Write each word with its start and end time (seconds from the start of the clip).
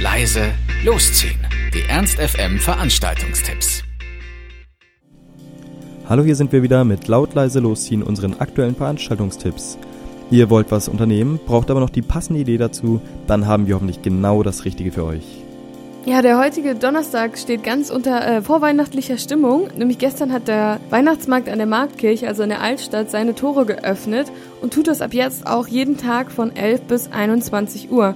leise, 0.00 0.52
losziehen. 0.84 1.40
Die 1.74 1.82
Ernst 1.88 2.20
FM 2.20 2.60
Veranstaltungstipps. 2.60 3.82
Hallo, 6.08 6.22
hier 6.22 6.36
sind 6.36 6.52
wir 6.52 6.62
wieder 6.62 6.84
mit 6.84 7.08
laut 7.08 7.34
leise 7.34 7.58
losziehen 7.58 8.04
unseren 8.04 8.38
aktuellen 8.38 8.76
Veranstaltungstipps. 8.76 9.76
Ihr 10.30 10.50
wollt 10.50 10.70
was 10.70 10.88
unternehmen, 10.88 11.40
braucht 11.44 11.68
aber 11.68 11.80
noch 11.80 11.90
die 11.90 12.02
passende 12.02 12.38
Idee 12.40 12.58
dazu, 12.58 13.00
dann 13.26 13.48
haben 13.48 13.66
wir 13.66 13.74
hoffentlich 13.74 14.00
genau 14.00 14.44
das 14.44 14.64
Richtige 14.64 14.92
für 14.92 15.04
euch. 15.04 15.24
Ja, 16.06 16.22
der 16.22 16.38
heutige 16.38 16.76
Donnerstag 16.76 17.36
steht 17.36 17.64
ganz 17.64 17.90
unter 17.90 18.24
äh, 18.24 18.40
vorweihnachtlicher 18.40 19.18
Stimmung. 19.18 19.68
Nämlich 19.76 19.98
gestern 19.98 20.32
hat 20.32 20.46
der 20.46 20.78
Weihnachtsmarkt 20.90 21.48
an 21.48 21.58
der 21.58 21.66
Marktkirche, 21.66 22.28
also 22.28 22.44
in 22.44 22.50
der 22.50 22.62
Altstadt, 22.62 23.10
seine 23.10 23.34
Tore 23.34 23.66
geöffnet 23.66 24.30
und 24.62 24.72
tut 24.72 24.86
das 24.86 25.00
ab 25.00 25.12
jetzt 25.12 25.46
auch 25.46 25.66
jeden 25.66 25.96
Tag 25.96 26.30
von 26.30 26.54
11 26.54 26.82
bis 26.82 27.10
21 27.10 27.90
Uhr. 27.90 28.14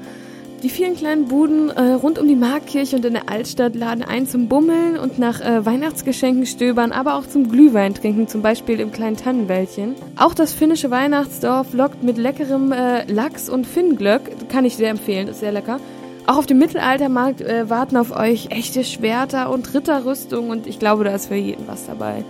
Die 0.63 0.69
vielen 0.69 0.95
kleinen 0.95 1.27
Buden 1.27 1.71
äh, 1.71 1.95
rund 1.95 2.21
um 2.21 2.29
die 2.29 2.37
Marktkirche 2.37 2.95
und 2.95 3.05
in 3.05 3.15
der 3.15 3.29
Altstadt 3.29 3.75
laden 3.75 4.05
ein 4.05 4.29
zum 4.29 4.47
Bummeln 4.47 4.97
und 4.97 5.19
nach 5.19 5.41
äh, 5.41 5.67
Weihnachtsgeschenken 5.67 6.47
stöbern, 6.47 6.93
aber 6.93 7.17
auch 7.17 7.27
zum 7.27 7.49
Glühwein 7.49 7.95
trinken, 7.95 8.29
zum 8.29 8.43
Beispiel 8.43 8.79
im 8.79 8.93
kleinen 8.93 9.17
Tannenwäldchen. 9.17 9.97
Auch 10.15 10.35
das 10.35 10.53
finnische 10.53 10.93
Weihnachtsdorf 10.93 11.75
lockt 11.75 12.05
mit 12.05 12.17
leckerem 12.17 12.71
äh, 12.71 13.11
Lachs 13.11 13.49
und 13.49 13.67
Finnglöck, 13.67 14.49
kann 14.51 14.65
ich 14.65 14.77
sehr 14.77 14.91
empfehlen, 14.91 15.27
ist 15.27 15.41
sehr 15.41 15.51
lecker. 15.51 15.81
Auch 16.29 16.37
auf 16.37 16.47
dem 16.47 16.59
Mittelaltermarkt 16.59 17.41
äh, 17.41 17.69
warten 17.69 17.97
auf 17.97 18.17
euch 18.17 18.51
echte 18.51 18.85
Schwerter 18.85 19.51
und 19.51 19.75
Ritterrüstung 19.75 20.51
und 20.51 20.69
ich 20.69 20.79
glaube, 20.79 21.03
da 21.03 21.13
ist 21.13 21.27
für 21.27 21.35
jeden 21.35 21.67
was 21.67 21.87
dabei. 21.87 22.25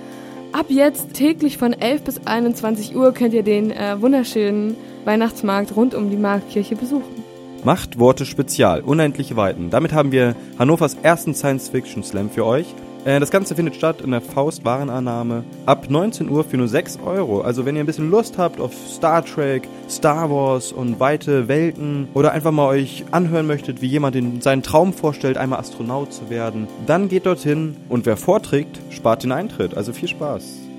Ab 0.53 0.67
jetzt 0.69 1.13
täglich 1.13 1.59
von 1.59 1.75
11 1.75 2.03
bis 2.03 2.27
21 2.27 2.97
Uhr 2.97 3.13
könnt 3.13 3.35
ihr 3.35 3.43
den 3.43 3.71
äh, 3.71 4.01
wunderschönen 4.01 4.75
Weihnachtsmarkt 5.05 5.77
rund 5.77 5.95
um 5.95 6.09
die 6.09 6.17
Marktkirche 6.17 6.77
besuchen. 6.77 7.22
Macht 7.65 8.01
Worte 8.01 8.27
Spezial, 8.27 8.81
unendliche 8.81 9.37
Weiten. 9.37 9.71
Damit 9.71 9.93
haben 9.93 10.11
wir 10.11 10.35
Hannovers 10.59 10.97
ersten 11.01 11.33
Science-Fiction-Slam 11.33 12.29
für 12.29 12.45
euch. 12.45 12.67
Äh, 13.05 13.21
das 13.21 13.31
Ganze 13.31 13.55
findet 13.55 13.77
statt 13.77 14.01
in 14.01 14.11
der 14.11 14.21
Faust 14.21 14.65
Warenannahme 14.65 15.45
ab 15.65 15.89
19 15.89 16.29
Uhr 16.29 16.43
für 16.43 16.57
nur 16.57 16.67
6 16.67 16.99
Euro. 17.07 17.43
Also 17.43 17.65
wenn 17.65 17.77
ihr 17.77 17.85
ein 17.85 17.87
bisschen 17.87 18.11
Lust 18.11 18.37
habt 18.37 18.61
auf 18.61 18.73
Star 18.89 19.25
Trek, 19.25 19.69
Star 19.89 20.29
Wars 20.29 20.73
und 20.73 20.99
weite 20.99 21.47
Welten 21.47 22.09
oder 22.15 22.33
einfach 22.33 22.51
mal 22.51 22.67
euch 22.67 23.05
anhören 23.13 23.47
möchtet, 23.47 23.81
wie 23.81 23.87
jemand 23.87 24.17
in 24.17 24.41
seinen 24.41 24.65
Traum 24.65 24.93
vorstellt, 24.93 25.37
einmal 25.37 25.61
Astronaut 25.61 26.13
zu 26.13 26.31
werden, 26.31 26.67
dann 26.87 27.09
geht 27.09 27.27
dorthin 27.27 27.77
und 27.89 28.07
wer 28.07 28.17
vorträgt, 28.17 28.81
spart 28.91 29.23
den 29.23 29.31
Eintritt. 29.31 29.77
Also 29.77 29.93
viel 29.93 30.09
Spaß. 30.09 30.72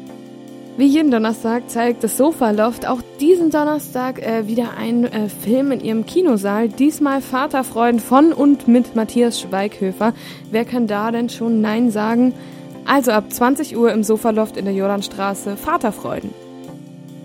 Wie 0.75 0.87
jeden 0.87 1.11
Donnerstag 1.11 1.69
zeigt 1.69 2.03
das 2.03 2.17
Sofa 2.17 2.49
Loft 2.49 2.87
auch 2.87 3.01
diesen 3.19 3.51
Donnerstag 3.51 4.19
äh, 4.19 4.47
wieder 4.47 4.75
einen 4.75 5.03
äh, 5.03 5.29
Film 5.29 5.71
in 5.71 5.81
ihrem 5.81 6.07
Kinosaal. 6.07 6.67
Diesmal 6.67 7.21
Vaterfreuden 7.21 7.99
von 7.99 8.33
und 8.33 8.67
mit 8.67 8.95
Matthias 8.95 9.39
Schweighöfer. 9.39 10.13
Wer 10.49 10.65
kann 10.65 10.87
da 10.87 11.11
denn 11.11 11.29
schon 11.29 11.61
Nein 11.61 11.91
sagen? 11.91 12.33
Also 12.85 13.11
ab 13.11 13.31
20 13.31 13.77
Uhr 13.77 13.91
im 13.91 14.03
Sofa 14.03 14.31
Loft 14.31 14.57
in 14.57 14.65
der 14.65 14.73
Jordanstraße 14.73 15.57
Vaterfreuden. 15.57 16.31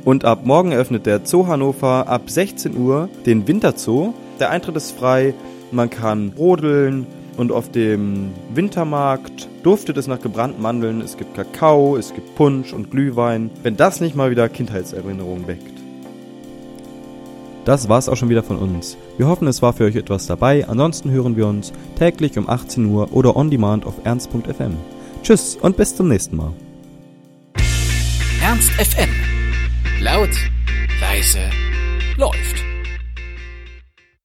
Und 0.04 0.26
ab 0.26 0.44
morgen 0.44 0.72
eröffnet 0.72 1.06
der 1.06 1.24
Zoo 1.24 1.46
Hannover 1.46 2.06
ab 2.06 2.28
16 2.28 2.76
Uhr 2.76 3.08
den 3.24 3.48
Winterzoo. 3.48 4.12
Der 4.40 4.50
Eintritt 4.50 4.76
ist 4.76 4.90
frei. 4.90 5.32
Man 5.70 5.88
kann 5.88 6.34
rodeln, 6.36 7.06
und 7.38 7.52
auf 7.52 7.70
dem 7.70 8.32
Wintermarkt 8.52 9.48
duftet 9.62 9.96
es 9.96 10.08
nach 10.08 10.20
gebrannten 10.20 10.60
Mandeln. 10.60 11.00
Es 11.00 11.16
gibt 11.16 11.34
Kakao, 11.34 11.96
es 11.96 12.12
gibt 12.12 12.34
Punsch 12.34 12.72
und 12.72 12.90
Glühwein. 12.90 13.50
Wenn 13.62 13.76
das 13.76 14.00
nicht 14.00 14.16
mal 14.16 14.30
wieder 14.30 14.48
Kindheitserinnerungen 14.48 15.46
weckt. 15.46 15.78
Das 17.64 17.88
war's 17.88 18.08
auch 18.08 18.16
schon 18.16 18.28
wieder 18.28 18.42
von 18.42 18.56
uns. 18.56 18.96
Wir 19.18 19.28
hoffen, 19.28 19.46
es 19.46 19.62
war 19.62 19.72
für 19.72 19.84
euch 19.84 19.96
etwas 19.96 20.26
dabei. 20.26 20.66
Ansonsten 20.66 21.10
hören 21.10 21.36
wir 21.36 21.46
uns 21.46 21.72
täglich 21.96 22.36
um 22.38 22.48
18 22.48 22.84
Uhr 22.86 23.12
oder 23.12 23.36
on 23.36 23.50
demand 23.50 23.86
auf 23.86 23.94
ernst.fm. 24.04 24.76
Tschüss 25.22 25.56
und 25.56 25.76
bis 25.76 25.94
zum 25.94 26.08
nächsten 26.08 26.36
Mal. 26.36 26.52
Ernst 28.42 28.70
FM. 28.72 29.10
Laut, 30.00 30.30
leise, 31.00 31.50
läuft. 32.16 32.57